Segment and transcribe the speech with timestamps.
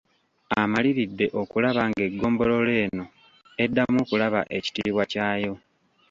[0.61, 3.05] Amaliridde okulaba ng'eggombolola eno
[3.63, 5.53] eddamu okufuna ekitiibwa kyayo.